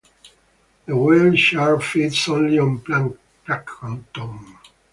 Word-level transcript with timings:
The 0.87 0.95
whale 0.97 1.35
shark 1.35 1.83
feeds 1.83 2.27
only 2.27 2.57
on 2.57 2.79
plankton. 2.79 4.03